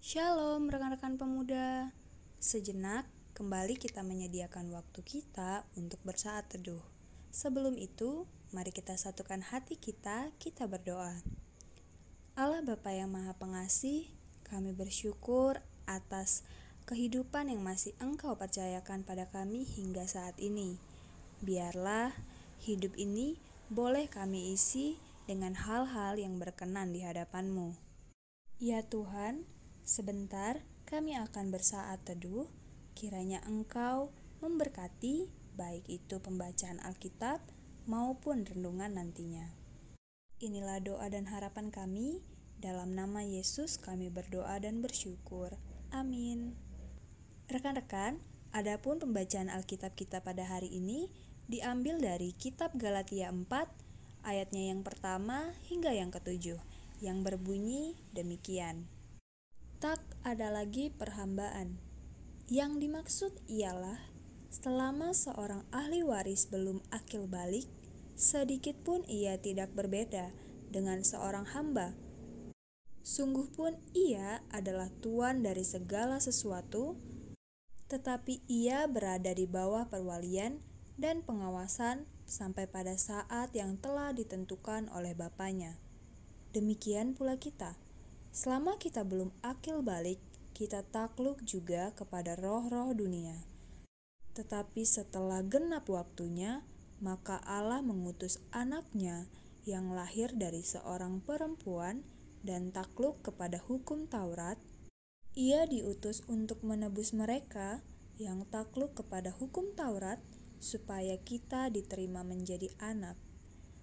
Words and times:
Shalom 0.00 0.72
rekan-rekan 0.72 1.20
pemuda. 1.20 1.92
Sejenak 2.40 3.04
kembali 3.36 3.76
kita 3.76 4.00
menyediakan 4.00 4.72
waktu 4.72 5.04
kita 5.04 5.68
untuk 5.76 6.00
bersaat 6.08 6.48
teduh. 6.48 6.80
Sebelum 7.28 7.76
itu, 7.76 8.24
mari 8.48 8.72
kita 8.72 8.96
satukan 8.96 9.44
hati 9.44 9.76
kita, 9.76 10.32
kita 10.40 10.64
berdoa. 10.64 11.20
Allah 12.32 12.64
Bapa 12.64 12.96
yang 12.96 13.12
Maha 13.12 13.36
Pengasih, 13.36 14.08
kami 14.48 14.72
bersyukur 14.72 15.60
atas 15.84 16.48
kehidupan 16.88 17.52
yang 17.52 17.60
masih 17.60 17.92
Engkau 18.00 18.40
percayakan 18.40 19.04
pada 19.04 19.28
kami 19.28 19.68
hingga 19.68 20.08
saat 20.08 20.40
ini. 20.40 20.80
Biarlah 21.44 22.16
hidup 22.64 22.96
ini 22.96 23.36
boleh 23.68 24.08
kami 24.08 24.56
isi 24.56 24.96
dengan 25.28 25.52
hal-hal 25.52 26.16
yang 26.16 26.40
berkenan 26.40 26.88
di 26.88 27.04
hadapan-Mu. 27.04 27.76
Ya 28.56 28.80
Tuhan, 28.80 29.44
sebentar 29.90 30.62
kami 30.86 31.18
akan 31.18 31.50
bersaat 31.50 32.06
teduh, 32.06 32.46
kiranya 32.94 33.42
Engkau 33.42 34.14
memberkati 34.38 35.26
baik 35.58 35.90
itu 35.90 36.22
pembacaan 36.22 36.78
Alkitab 36.78 37.42
maupun 37.90 38.46
renungan 38.46 38.94
nantinya. 38.94 39.50
Inilah 40.38 40.78
doa 40.78 41.10
dan 41.10 41.26
harapan 41.26 41.74
kami, 41.74 42.22
dalam 42.62 42.94
nama 42.94 43.26
Yesus 43.26 43.82
kami 43.82 44.14
berdoa 44.14 44.62
dan 44.62 44.78
bersyukur. 44.78 45.58
Amin. 45.90 46.54
Rekan-rekan, 47.50 48.22
adapun 48.54 49.02
pembacaan 49.02 49.50
Alkitab 49.50 49.98
kita 49.98 50.22
pada 50.22 50.46
hari 50.46 50.70
ini 50.70 51.10
diambil 51.50 51.98
dari 51.98 52.30
kitab 52.38 52.78
Galatia 52.78 53.34
4 53.34 53.42
ayatnya 54.22 54.70
yang 54.70 54.86
pertama 54.86 55.50
hingga 55.66 55.90
yang 55.90 56.14
ketujuh, 56.14 56.62
yang 57.02 57.26
berbunyi 57.26 57.98
demikian. 58.14 58.99
Tak 59.80 60.04
ada 60.28 60.52
lagi 60.52 60.92
perhambaan. 60.92 61.80
Yang 62.52 62.84
dimaksud 62.84 63.32
ialah 63.48 63.96
selama 64.52 65.16
seorang 65.16 65.64
ahli 65.72 66.04
waris 66.04 66.52
belum 66.52 66.84
akil 66.92 67.24
balik, 67.24 67.64
sedikit 68.12 68.76
pun 68.84 69.00
ia 69.08 69.40
tidak 69.40 69.72
berbeda 69.72 70.36
dengan 70.68 71.00
seorang 71.00 71.48
hamba. 71.56 71.96
Sungguh 73.00 73.48
pun 73.56 73.80
ia 73.96 74.44
adalah 74.52 74.92
tuan 75.00 75.40
dari 75.40 75.64
segala 75.64 76.20
sesuatu, 76.20 77.00
tetapi 77.88 78.44
ia 78.52 78.84
berada 78.84 79.32
di 79.32 79.48
bawah 79.48 79.88
perwalian 79.88 80.60
dan 81.00 81.24
pengawasan 81.24 82.04
sampai 82.28 82.68
pada 82.68 83.00
saat 83.00 83.56
yang 83.56 83.80
telah 83.80 84.12
ditentukan 84.12 84.92
oleh 84.92 85.16
Bapaknya. 85.16 85.80
Demikian 86.52 87.16
pula 87.16 87.40
kita. 87.40 87.80
Selama 88.30 88.78
kita 88.78 89.02
belum 89.02 89.34
akil 89.42 89.82
balik, 89.82 90.22
kita 90.54 90.86
takluk 90.86 91.42
juga 91.42 91.90
kepada 91.98 92.38
roh-roh 92.38 92.94
dunia. 92.94 93.42
Tetapi 94.38 94.86
setelah 94.86 95.42
genap 95.42 95.90
waktunya, 95.90 96.62
maka 97.02 97.42
Allah 97.42 97.82
mengutus 97.82 98.38
anaknya 98.54 99.26
yang 99.66 99.90
lahir 99.90 100.30
dari 100.30 100.62
seorang 100.62 101.20
perempuan 101.24 102.06
dan 102.46 102.70
takluk 102.70 103.20
kepada 103.20 103.58
hukum 103.60 104.06
Taurat. 104.06 104.56
Ia 105.34 105.66
diutus 105.66 106.22
untuk 106.30 106.62
menebus 106.62 107.12
mereka 107.12 107.82
yang 108.20 108.44
takluk 108.48 108.94
kepada 108.94 109.32
hukum 109.32 109.72
Taurat 109.74 110.20
supaya 110.60 111.16
kita 111.18 111.72
diterima 111.72 112.20
menjadi 112.20 112.68
anak. 112.78 113.16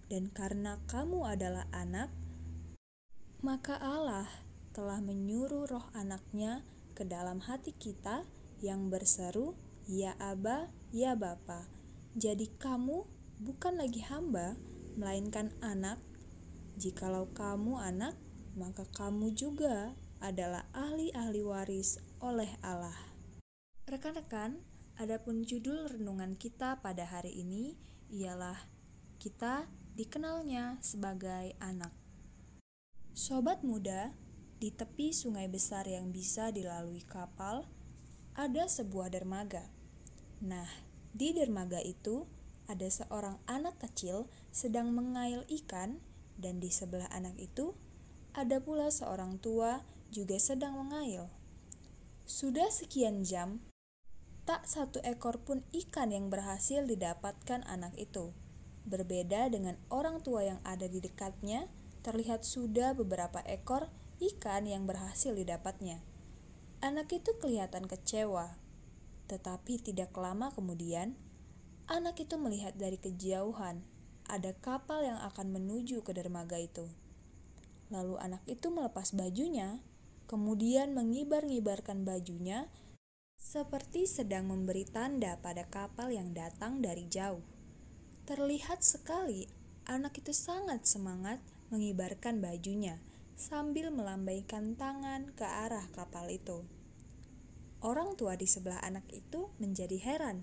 Dan 0.08 0.32
karena 0.32 0.80
kamu 0.88 1.26
adalah 1.28 1.68
anak, 1.76 2.14
maka 3.42 3.78
Allah 3.78 4.28
telah 4.74 5.02
menyuruh 5.02 5.66
roh 5.70 5.88
anaknya 5.94 6.66
ke 6.94 7.06
dalam 7.06 7.42
hati 7.42 7.74
kita 7.74 8.26
yang 8.62 8.90
berseru, 8.90 9.54
Ya 9.86 10.18
Aba, 10.18 10.74
Ya 10.90 11.14
Bapa. 11.14 11.70
Jadi 12.18 12.50
kamu 12.58 13.06
bukan 13.42 13.78
lagi 13.78 14.02
hamba, 14.06 14.58
melainkan 14.98 15.54
anak. 15.62 16.02
Jikalau 16.78 17.30
kamu 17.34 17.78
anak, 17.78 18.18
maka 18.58 18.86
kamu 18.94 19.34
juga 19.34 19.94
adalah 20.18 20.66
ahli-ahli 20.74 21.42
waris 21.46 22.02
oleh 22.22 22.50
Allah. 22.66 22.98
Rekan-rekan, 23.86 24.62
Adapun 24.98 25.46
judul 25.46 25.86
renungan 25.86 26.34
kita 26.34 26.82
pada 26.82 27.06
hari 27.06 27.30
ini 27.30 27.78
ialah 28.10 28.58
kita 29.22 29.70
dikenalnya 29.94 30.82
sebagai 30.82 31.54
anak. 31.62 32.07
Sobat 33.18 33.66
muda, 33.66 34.14
di 34.62 34.70
tepi 34.70 35.10
sungai 35.10 35.50
besar 35.50 35.90
yang 35.90 36.14
bisa 36.14 36.54
dilalui 36.54 37.02
kapal, 37.02 37.66
ada 38.38 38.70
sebuah 38.70 39.10
dermaga. 39.10 39.74
Nah, 40.38 40.70
di 41.18 41.34
dermaga 41.34 41.82
itu 41.82 42.30
ada 42.70 42.86
seorang 42.86 43.42
anak 43.50 43.82
kecil 43.82 44.30
sedang 44.54 44.94
mengail 44.94 45.50
ikan, 45.50 45.98
dan 46.38 46.62
di 46.62 46.70
sebelah 46.70 47.10
anak 47.10 47.34
itu 47.42 47.74
ada 48.38 48.62
pula 48.62 48.94
seorang 48.94 49.42
tua 49.42 49.82
juga 50.14 50.38
sedang 50.38 50.78
mengail. 50.78 51.26
Sudah 52.30 52.70
sekian 52.70 53.26
jam, 53.26 53.66
tak 54.46 54.70
satu 54.70 55.02
ekor 55.02 55.42
pun 55.42 55.66
ikan 55.74 56.14
yang 56.14 56.30
berhasil 56.30 56.86
didapatkan 56.86 57.66
anak 57.66 57.98
itu. 57.98 58.30
Berbeda 58.86 59.50
dengan 59.50 59.74
orang 59.90 60.22
tua 60.22 60.46
yang 60.46 60.62
ada 60.62 60.86
di 60.86 61.02
dekatnya, 61.02 61.66
terlihat 62.08 62.48
sudah 62.48 62.96
beberapa 62.96 63.44
ekor 63.44 63.92
ikan 64.24 64.64
yang 64.64 64.88
berhasil 64.88 65.36
didapatnya. 65.36 66.00
Anak 66.80 67.12
itu 67.12 67.36
kelihatan 67.36 67.84
kecewa, 67.84 68.56
tetapi 69.28 69.84
tidak 69.84 70.16
lama 70.16 70.48
kemudian, 70.56 71.20
anak 71.92 72.24
itu 72.24 72.40
melihat 72.40 72.80
dari 72.80 72.96
kejauhan 72.96 73.84
ada 74.24 74.56
kapal 74.64 75.04
yang 75.04 75.20
akan 75.20 75.52
menuju 75.52 76.00
ke 76.08 76.16
dermaga 76.16 76.56
itu. 76.56 76.88
Lalu 77.92 78.16
anak 78.24 78.44
itu 78.48 78.72
melepas 78.72 79.12
bajunya, 79.12 79.84
kemudian 80.32 80.96
mengibar-ngibarkan 80.96 82.08
bajunya 82.08 82.72
seperti 83.36 84.08
sedang 84.08 84.48
memberi 84.48 84.88
tanda 84.88 85.36
pada 85.44 85.68
kapal 85.68 86.08
yang 86.16 86.32
datang 86.32 86.80
dari 86.80 87.04
jauh. 87.12 87.44
Terlihat 88.24 88.80
sekali 88.80 89.52
anak 89.88 90.24
itu 90.24 90.32
sangat 90.32 90.88
semangat 90.88 91.40
mengibarkan 91.74 92.40
bajunya 92.40 93.00
sambil 93.38 93.94
melambaikan 93.94 94.74
tangan 94.74 95.30
ke 95.34 95.46
arah 95.46 95.86
kapal 95.94 96.28
itu. 96.32 96.66
Orang 97.84 98.18
tua 98.18 98.34
di 98.34 98.50
sebelah 98.50 98.82
anak 98.82 99.06
itu 99.14 99.54
menjadi 99.62 100.02
heran 100.02 100.42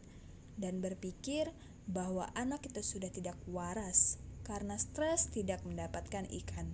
dan 0.54 0.78
berpikir 0.78 1.50
bahwa 1.90 2.30
anak 2.38 2.64
itu 2.70 2.80
sudah 2.80 3.10
tidak 3.10 3.34
waras 3.50 4.22
karena 4.46 4.78
stres 4.78 5.32
tidak 5.34 5.66
mendapatkan 5.66 6.30
ikan. 6.44 6.70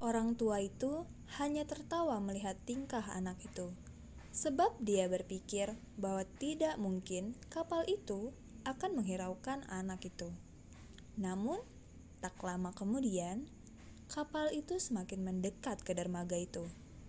Orang 0.00 0.34
tua 0.40 0.64
itu 0.64 1.04
hanya 1.36 1.68
tertawa 1.68 2.16
melihat 2.18 2.56
tingkah 2.64 3.04
anak 3.12 3.36
itu 3.44 3.72
sebab 4.34 4.74
dia 4.82 5.06
berpikir 5.06 5.78
bahwa 5.94 6.26
tidak 6.42 6.74
mungkin 6.82 7.38
kapal 7.54 7.86
itu 7.86 8.34
akan 8.66 8.98
menghiraukan 8.98 9.62
anak 9.70 10.02
itu. 10.10 10.34
Namun, 11.14 11.62
tak 12.18 12.34
lama 12.42 12.74
kemudian, 12.74 13.46
kapal 14.14 14.46
itu 14.54 14.78
semakin 14.78 15.26
mendekat 15.26 15.82
ke 15.82 15.90
dermaga 15.90 16.38
itu 16.38 16.62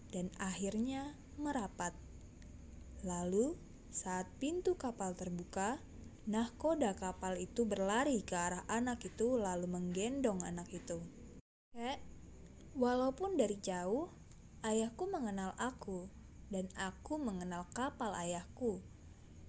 dan 0.10 0.34
akhirnya 0.42 1.14
merapat. 1.38 1.94
Lalu, 3.06 3.54
saat 3.94 4.26
pintu 4.42 4.74
kapal 4.74 5.14
terbuka, 5.14 5.78
nahkoda 6.26 6.98
kapal 6.98 7.38
itu 7.38 7.70
berlari 7.70 8.26
ke 8.26 8.34
arah 8.34 8.66
anak 8.66 9.06
itu 9.06 9.38
lalu 9.38 9.70
menggendong 9.70 10.42
anak 10.42 10.66
itu. 10.74 10.98
Eh, 11.78 12.02
walaupun 12.74 13.38
dari 13.38 13.62
jauh, 13.62 14.10
ayahku 14.66 15.06
mengenal 15.06 15.54
aku 15.62 16.10
dan 16.50 16.66
aku 16.74 17.22
mengenal 17.22 17.70
kapal 17.78 18.18
ayahku. 18.18 18.82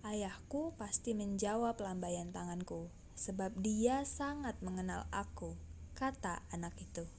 Ayahku 0.04 0.76
pasti 0.76 1.16
menjawab 1.16 1.80
lambaian 1.80 2.28
tanganku, 2.36 2.92
sebab 3.16 3.56
dia 3.64 4.04
sangat 4.04 4.60
mengenal 4.60 5.08
aku, 5.08 5.56
kata 5.96 6.44
anak 6.52 6.76
itu. 6.84 7.15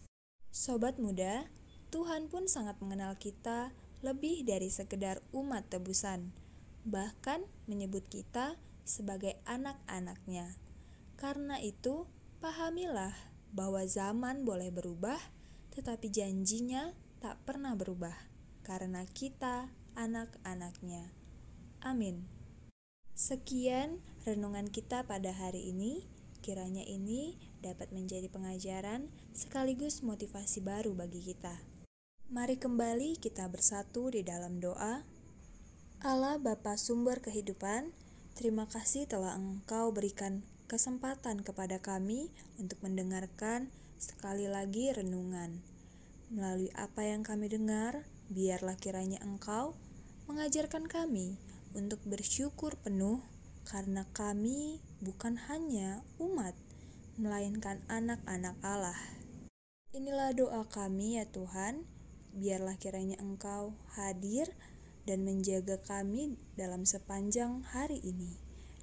Sobat 0.57 0.97
muda, 0.97 1.45
Tuhan 1.93 2.33
pun 2.33 2.49
sangat 2.49 2.81
mengenal 2.81 3.13
kita 3.21 3.77
lebih 4.01 4.41
dari 4.41 4.73
sekedar 4.73 5.21
umat 5.29 5.69
tebusan, 5.69 6.33
bahkan 6.81 7.45
menyebut 7.69 8.09
kita 8.09 8.57
sebagai 8.81 9.37
anak-anaknya. 9.45 10.57
Karena 11.13 11.61
itu, 11.61 12.09
pahamilah 12.41 13.13
bahwa 13.53 13.85
zaman 13.85 14.49
boleh 14.49 14.73
berubah, 14.73 15.21
tetapi 15.77 16.09
janjinya 16.09 16.89
tak 17.21 17.37
pernah 17.45 17.77
berubah 17.77 18.17
karena 18.65 19.05
kita 19.05 19.69
anak-anaknya. 19.93 21.13
Amin. 21.85 22.25
Sekian 23.13 24.01
renungan 24.25 24.73
kita 24.73 25.05
pada 25.05 25.29
hari 25.37 25.69
ini. 25.69 26.16
Kiranya 26.47 26.87
ini 26.87 27.35
dapat 27.59 27.91
menjadi 27.91 28.31
pengajaran 28.31 29.11
sekaligus 29.35 29.99
motivasi 29.99 30.63
baru 30.63 30.95
bagi 30.95 31.19
kita. 31.19 31.51
Mari 32.31 32.55
kembali 32.55 33.19
kita 33.19 33.51
bersatu 33.51 34.07
di 34.07 34.23
dalam 34.23 34.63
doa. 34.63 35.03
Allah 35.99 36.39
Bapa 36.39 36.79
sumber 36.79 37.19
kehidupan, 37.19 37.91
terima 38.39 38.63
kasih 38.63 39.11
telah 39.11 39.35
Engkau 39.35 39.91
berikan 39.91 40.39
kesempatan 40.71 41.43
kepada 41.43 41.83
kami 41.83 42.31
untuk 42.55 42.79
mendengarkan 42.79 43.67
sekali 43.99 44.47
lagi 44.47 44.95
renungan. 44.95 45.59
Melalui 46.31 46.71
apa 46.79 47.03
yang 47.03 47.27
kami 47.27 47.51
dengar, 47.51 48.07
biarlah 48.31 48.79
kiranya 48.79 49.19
Engkau 49.19 49.75
mengajarkan 50.31 50.87
kami 50.87 51.35
untuk 51.75 51.99
bersyukur 52.07 52.79
penuh 52.79 53.19
karena 53.67 54.07
kami 54.15 54.79
bukan 55.03 55.35
hanya 55.51 56.07
umat, 56.23 56.55
melainkan 57.19 57.83
anak-anak 57.91 58.55
Allah. 58.63 58.95
Inilah 59.91 60.31
doa 60.31 60.63
kami 60.71 61.19
ya 61.19 61.27
Tuhan 61.27 61.83
biarlah 62.37 62.77
kiranya 62.77 63.17
Engkau 63.17 63.73
hadir 63.97 64.53
dan 65.07 65.23
menjaga 65.23 65.79
kami 65.81 66.35
dalam 66.59 66.83
sepanjang 66.83 67.63
hari 67.71 68.03
ini. 68.03 68.37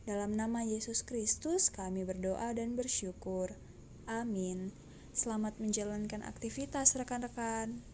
Dalam 0.04 0.36
nama 0.36 0.64
Yesus 0.64 1.04
Kristus 1.04 1.69
kami 1.69 2.04
berdoa 2.04 2.52
dan 2.56 2.76
bersyukur. 2.76 3.56
Amin. 4.04 4.72
Selamat 5.14 5.56
menjalankan 5.60 6.26
aktivitas 6.26 6.96
rekan-rekan. 6.98 7.84